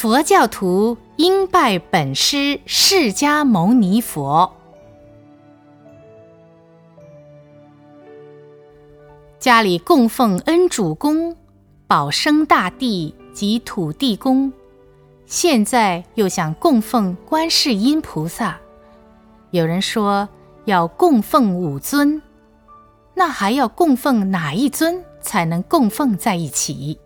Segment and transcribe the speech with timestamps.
[0.00, 4.50] 佛教徒应拜本师释迦牟尼佛。
[9.38, 11.36] 家里供奉恩主公、
[11.86, 14.50] 保生大帝及土地公，
[15.26, 18.58] 现在又想供奉观世音菩萨。
[19.50, 20.26] 有人说
[20.64, 22.22] 要供奉五尊，
[23.12, 26.98] 那还要供奉哪一尊才能供奉在一起？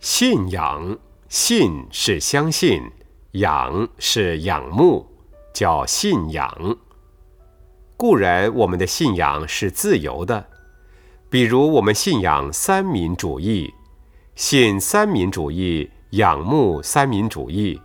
[0.00, 0.96] 信仰，
[1.28, 2.80] 信是相信，
[3.32, 5.04] 仰是仰慕，
[5.52, 6.76] 叫信仰。
[7.96, 10.46] 固然，我们的信仰是自由的，
[11.28, 13.74] 比如我们信仰三民主义，
[14.36, 17.80] 信三民主义，仰慕三民主义，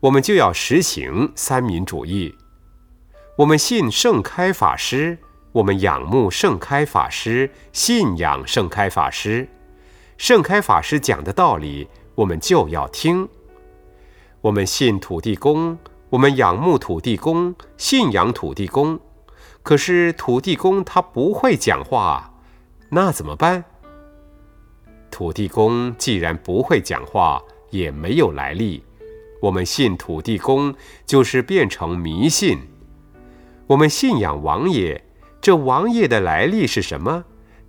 [0.00, 2.34] 我们就要实行三民主义。
[3.38, 5.16] 我们信盛开法师，
[5.52, 9.48] 我们仰慕盛开法师，信仰盛开法师。
[10.16, 13.28] 盛开法师讲的道理，我们就要听。
[14.40, 15.76] 我们信土地公，
[16.10, 18.98] 我们仰慕土地公，信仰土地公。
[19.62, 22.34] 可是土地公他不会讲话，
[22.90, 23.64] 那怎么办？
[25.10, 28.84] 土地公既然不会讲话，也没有来历，
[29.40, 32.60] 我们信土地公就是变成迷信。
[33.66, 35.02] 我们信仰王爷，
[35.40, 37.24] 这王爷的来历是什么？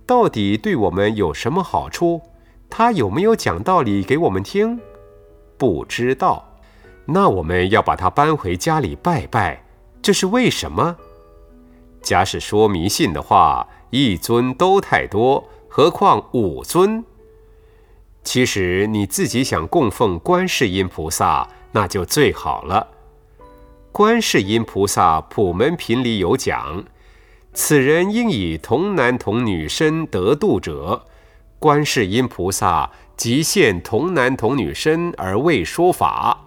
[0.06, 2.20] 到底对我们有什么好处？
[2.68, 4.78] 他有没有讲道理给我们听？
[5.56, 6.44] 不知道。
[7.06, 9.64] 那我们要把他搬回家里拜拜，
[10.02, 10.96] 这是为什么？
[12.02, 17.04] 假使说迷信的话，一尊都太多，何况五尊？
[18.24, 22.88] 其实你自己想供奉观世音菩萨，那就最好了。
[23.92, 26.84] 观世音菩萨普门品里有讲：
[27.54, 31.06] 此人应以童男童女身得度者，
[31.58, 36.38] 观世音菩萨即现童男童女身而为说法。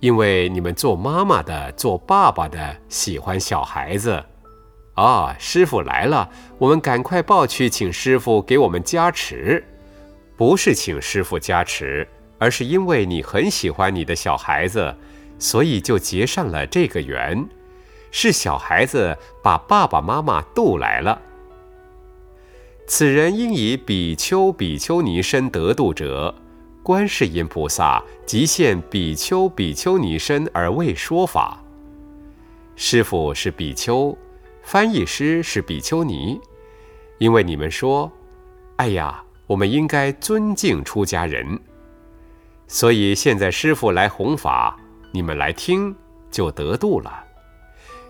[0.00, 4.24] 因为你们做妈妈的、做爸爸的喜欢小孩子。
[4.94, 9.64] 啊，师傅来了，我们赶快抱去，请师傅给我们加持。
[10.36, 12.06] 不是请师傅加持，
[12.38, 14.94] 而是因为你很喜欢你的小孩子，
[15.38, 17.44] 所以就结上了这个缘。
[18.10, 21.20] 是小孩子把爸爸妈妈渡来了。
[22.90, 26.34] 此人应以比丘、比丘尼身得度者，
[26.82, 31.62] 观世音菩萨即现比丘、比丘尼身而为说法。
[32.76, 34.16] 师傅是比丘。
[34.62, 36.40] 翻译师是比丘尼，
[37.18, 38.10] 因为你们说
[38.76, 41.60] ：“哎呀，我们应该尊敬出家人。”
[42.66, 44.78] 所以现在师傅来弘法，
[45.12, 45.94] 你们来听
[46.30, 47.22] 就得度了。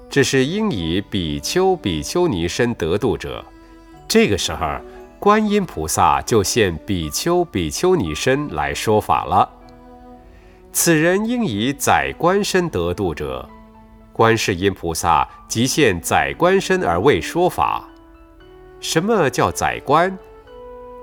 [0.08, 3.44] 这是应以比丘、比丘尼身得度者，
[4.08, 4.66] 这个时候
[5.18, 9.46] 观音菩萨就现比丘、比丘尼身来说法了。
[10.72, 13.46] 此人应以宰官身得度者。
[14.14, 17.86] 观世音菩萨即现宰官身而为说法。
[18.80, 20.16] 什么叫宰官？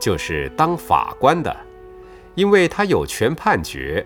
[0.01, 1.55] 就是当法官的，
[2.33, 4.05] 因为他有权判决。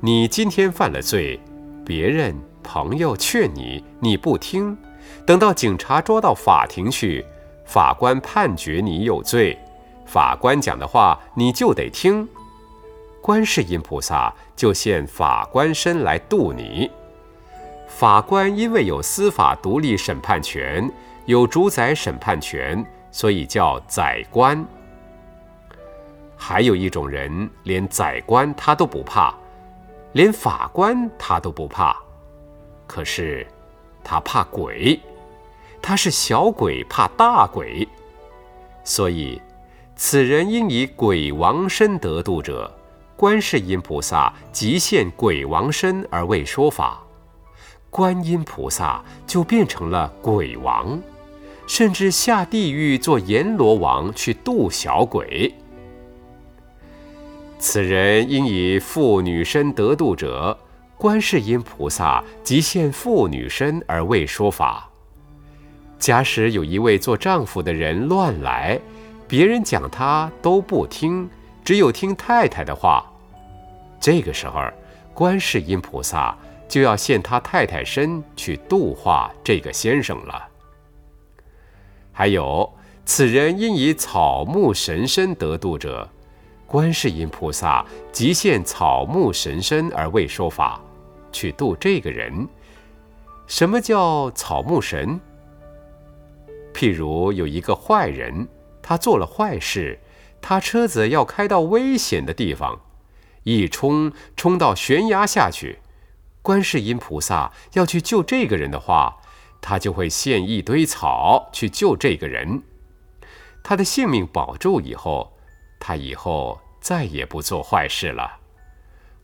[0.00, 1.40] 你今天犯了罪，
[1.84, 4.76] 别人朋友劝你，你不听，
[5.24, 7.24] 等到警察捉到法庭去，
[7.66, 9.58] 法官判决你有罪，
[10.06, 12.26] 法官讲的话你就得听。
[13.20, 16.90] 观世音菩萨就现法官身来度你。
[17.88, 20.88] 法官因为有司法独立审判权，
[21.24, 24.64] 有主宰审判权，所以叫宰官。
[26.36, 29.34] 还有一种人，连宰官他都不怕，
[30.12, 31.96] 连法官他都不怕，
[32.86, 33.44] 可是
[34.04, 35.00] 他怕鬼，
[35.88, 37.86] 他是小鬼怕大鬼，
[38.82, 39.40] 所以
[39.94, 42.76] 此人应以鬼王身得度者，
[43.14, 47.00] 观世音菩萨即现鬼王身而为说法。
[47.88, 51.00] 观音菩萨就变成了鬼王，
[51.68, 55.54] 甚至下地狱做阎罗王去度小鬼。
[57.60, 60.58] 此人应以妇女身得度者，
[60.96, 64.85] 观世音菩萨即现妇女身而为说法。
[65.98, 68.78] 假使有一位做丈夫的人乱来，
[69.26, 71.28] 别人讲他都不听，
[71.64, 73.04] 只有听太太的话，
[74.00, 74.62] 这个时候，
[75.14, 76.36] 观世音菩萨。
[76.68, 80.48] 就要现他太太身去度化这个先生了。
[82.12, 82.68] 还有，
[83.04, 86.10] 此人因以草木神身得度者，
[86.66, 90.80] 观世音菩萨即现草木神身而为说法，
[91.30, 92.48] 去度这个人。
[93.46, 95.20] 什么叫草木神？
[96.76, 98.48] 譬如有一个坏人，
[98.82, 99.98] 他做了坏事，
[100.42, 102.82] 他车子要开到危险的地方，
[103.44, 105.78] 一冲冲到悬崖下去。
[106.42, 109.16] 观世音菩萨要去救这个人的话，
[109.62, 112.62] 他就会献一堆草去救这个人。
[113.64, 115.32] 他的性命保住以后，
[115.80, 118.40] 他以后再也不做坏事了。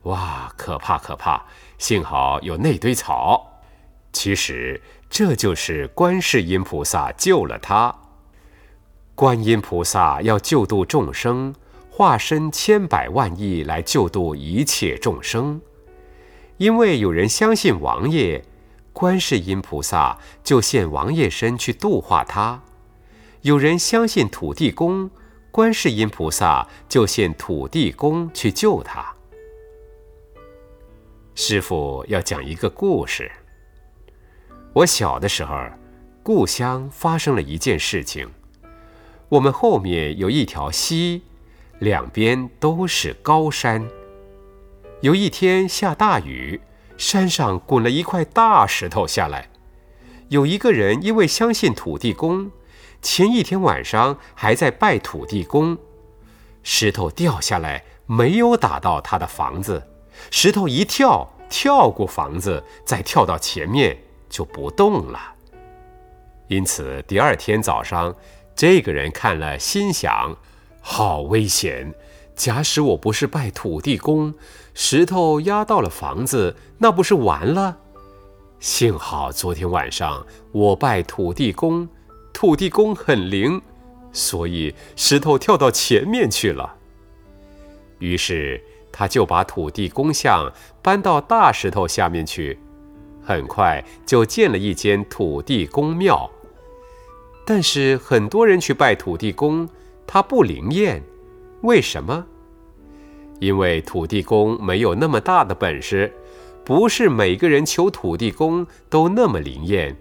[0.05, 1.45] 哇，可怕可怕！
[1.77, 3.61] 幸好有那堆草。
[4.13, 4.83] 其实
[5.13, 7.95] 这就是观世音菩萨救了他。
[9.15, 11.55] 观音菩萨要救度众生，
[11.91, 15.61] 化身千百万亿来救度一切众生。
[16.57, 18.43] 因为有人相信王爷，
[18.95, 22.63] 观世音菩萨就现王爷身去度化他；
[23.43, 25.11] 有人相信土地公，
[25.51, 29.15] 观世音菩萨就现土地公去救他。
[31.35, 33.31] 师傅要讲一个故事。
[34.75, 35.55] 我小的时候，
[36.23, 38.27] 故乡发生了一件事情。
[39.29, 41.23] 我们后面有一条溪，
[41.79, 43.87] 两边都是高山。
[45.03, 46.59] 有一天下大雨，
[46.97, 49.51] 山上滚了一块大石头下来。
[50.29, 52.51] 有一个人因为相信土地公，
[53.03, 55.77] 前一天晚上还在拜土地公，
[56.63, 59.87] 石头掉下来没有打到他的房子，
[60.31, 63.99] 石头一跳跳过房子，再跳到前面
[64.33, 65.21] 就不动了。
[66.49, 68.13] 因此第二天早上。
[68.55, 70.37] 这个人看了，心想
[70.79, 71.95] ：“好危险！
[72.37, 74.35] 假使我不是拜土地公，
[74.75, 77.79] 石头压到了房子，那不是完了？
[78.61, 81.89] 幸好昨天晚上我拜土地公，
[82.35, 83.61] 土地公很灵，
[84.13, 86.75] 所以石头跳到前面去了。
[88.01, 88.63] 于是
[88.93, 90.53] 他就把土地公像
[90.83, 92.59] 搬到大石头下面去，
[93.23, 96.31] 很快就建了一间土地公庙。”
[97.45, 99.69] 但是很多人去拜土地公，
[100.07, 101.03] 他不灵验，
[101.63, 102.25] 为什么？
[103.41, 106.13] 因为土地公没有那么大的本事，
[106.65, 109.97] 不是每个人求土地公都那么灵验。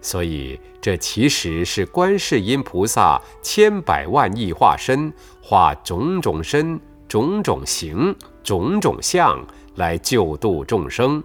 [0.00, 5.12] 所以这其实是观世音菩萨千百万亿化身，
[5.42, 8.14] 化种种身、种种形、
[8.44, 11.22] 种种相来救度众生，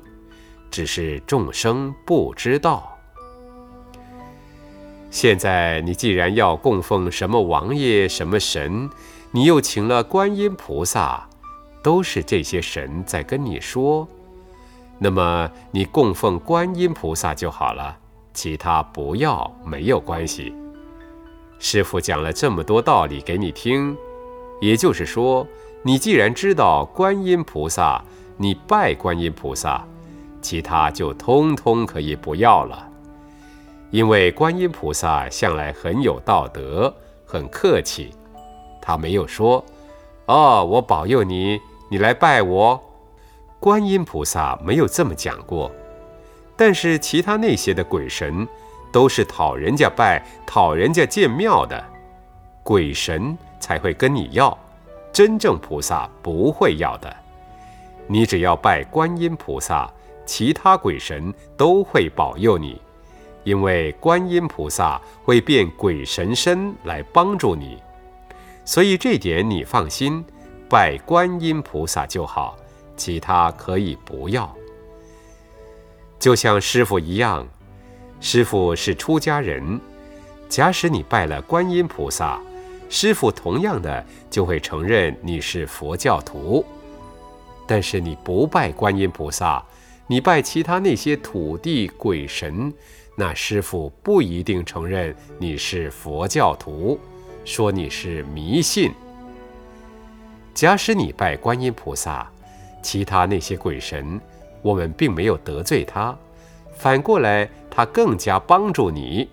[0.76, 2.98] 只是众生不知道。
[5.10, 8.90] 现在你既然要供奉什么王爷、什么神，
[9.32, 11.30] 你又请了观音菩萨，
[11.82, 14.06] 都是这些神在跟你说，
[15.00, 17.98] 那么你供奉观音菩萨就好了，
[18.34, 20.54] 其他不要没有关系。
[21.58, 23.96] 师傅讲了这么多道理给你听，
[24.60, 25.48] 也就是说，
[25.84, 28.04] 你既然知道观音菩萨，
[28.36, 29.88] 你拜观音菩萨，
[30.46, 32.88] 其他就通通可以不要了。
[33.90, 36.94] 因为观音菩萨向来很有道德，
[37.26, 38.12] 很客气，
[38.80, 39.66] 他没有说
[40.28, 41.60] ：“哦，我保佑你，
[41.90, 42.80] 你来拜我。”
[43.60, 45.72] 观音菩萨没有这么讲过。
[46.56, 48.48] 但是其他那些的鬼神，
[48.92, 51.84] 都是讨人家拜、讨人家建庙的，
[52.62, 54.56] 鬼神才会跟你要，
[55.12, 57.12] 真正菩萨不会要的。
[58.08, 59.92] 你只要拜观音菩萨，
[60.26, 62.82] 其他鬼神都会保佑你。
[63.44, 67.78] 因为观音菩萨会变鬼神身来帮助你，
[68.66, 70.26] 所以这点你放心，
[70.68, 72.58] 拜观音菩萨就好，
[72.98, 74.52] 其他可以不要。
[76.18, 77.48] 就像师傅一样，
[78.20, 79.80] 师傅是出家人，
[80.50, 82.42] 假使你拜了观音菩萨，
[82.90, 86.66] 师傅同样的就会承认你是佛教徒。
[87.68, 89.64] 但是你不拜观音菩萨，
[90.08, 92.72] 你拜其他那些土地鬼神。
[93.18, 97.00] 那师傅不一定承认你是佛教徒，
[97.46, 98.92] 说你是迷信。
[100.54, 102.30] 假使你拜观音菩萨，
[102.82, 104.20] 其他那些鬼神，
[104.62, 106.14] 我们并没有得罪他，
[106.76, 109.30] 反过来他更加帮助你。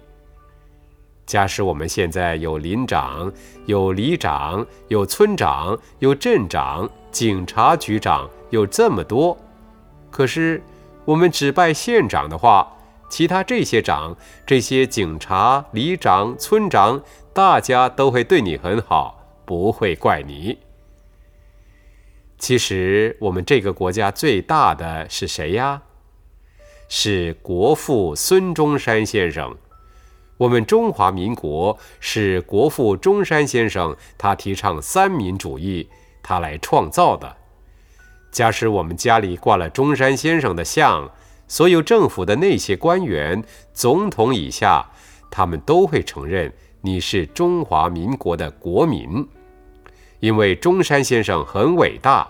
[1.27, 3.33] 假使我们现在有林长、
[3.67, 9.37] 有里长、有村长、有镇长、警察局长，有这么多，
[10.13, 10.63] 可是
[11.05, 12.77] 我们只拜县长的话。
[13.09, 14.17] 其他这些长、
[14.47, 17.03] 这些警察、里长、村长，
[17.35, 20.57] 大家都会对你很好，不会怪你。
[22.39, 25.83] 其实我们这个国家最大的是谁呀？
[26.89, 29.59] 是国父孙中山先生。
[30.39, 35.91] 我们中华民国是国父中山先生，他提倡三民主义，
[36.23, 37.37] 他来创造的。
[38.33, 41.09] 假使我们家里挂了中山先生的像。
[41.49, 44.91] 所有政府的那些官员，总统以下，
[45.31, 49.29] 他们都会承认你是中华民国的国民。
[50.21, 52.27] 因为中山先生很伟大，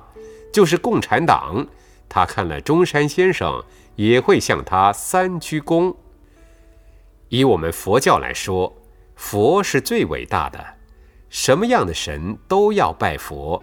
[0.52, 1.64] 就是共产党，
[2.08, 3.62] 他看了中山先生
[3.94, 5.94] 也会向他三鞠躬。
[7.28, 8.74] 以我们佛教来说，
[9.14, 10.58] 佛是最伟大的，
[11.28, 13.62] 什么样的神都要拜佛。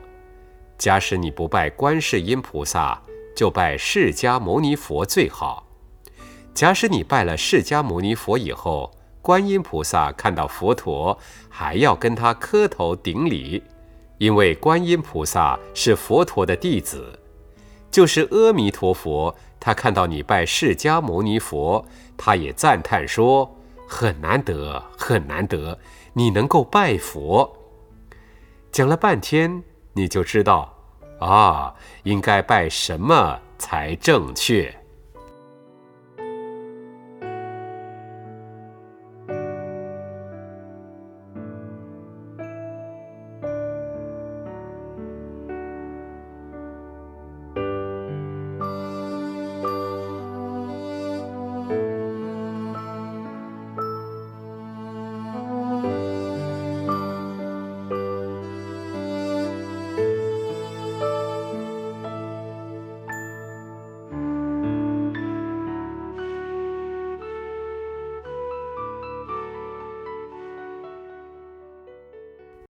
[0.80, 3.02] 假使你不拜观世音菩萨，
[3.36, 5.68] 就拜释迦牟尼佛最好。
[6.54, 8.90] 假使你拜了释迦牟尼佛以后，
[9.22, 11.20] 观音菩萨看到佛陀
[11.50, 13.62] 还要跟他磕头顶礼，
[14.20, 17.20] 因为观音菩萨是佛陀的弟子。
[17.92, 23.54] 就是阿弥陀佛，他看到你拜释迦牟尼佛，他也赞叹说
[23.86, 25.78] ：“很难得，很难得，
[26.14, 27.58] 你能够拜佛。”
[28.72, 30.74] 讲了半天，你就知道，
[31.20, 34.74] 啊，应该拜什么才正确。